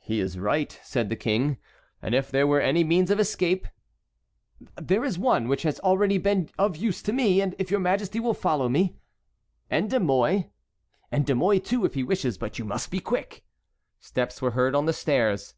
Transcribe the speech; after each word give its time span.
"He 0.00 0.20
is 0.20 0.38
right," 0.38 0.78
said 0.82 1.08
the 1.08 1.16
king; 1.16 1.56
"and 2.02 2.14
if 2.14 2.30
there 2.30 2.46
were 2.46 2.60
any 2.60 2.84
means 2.84 3.10
of 3.10 3.18
escape"— 3.18 3.66
"There 4.76 5.02
is 5.02 5.18
one 5.18 5.48
which 5.48 5.62
has 5.62 5.80
already 5.80 6.18
been 6.18 6.50
of 6.58 6.76
use 6.76 7.00
to 7.04 7.10
me, 7.10 7.40
and 7.40 7.54
if 7.58 7.70
your 7.70 7.80
majesty 7.80 8.20
will 8.20 8.34
follow 8.34 8.68
me"— 8.68 8.98
"And 9.70 9.88
De 9.88 9.98
Mouy?" 9.98 10.50
"And 11.10 11.24
De 11.24 11.34
Mouy 11.34 11.58
too 11.58 11.86
if 11.86 11.94
he 11.94 12.02
wishes, 12.02 12.36
but 12.36 12.58
you 12.58 12.66
must 12.66 12.90
be 12.90 13.00
quick." 13.00 13.44
Steps 13.98 14.42
were 14.42 14.50
heard 14.50 14.74
on 14.74 14.84
the 14.84 14.92
stairs. 14.92 15.54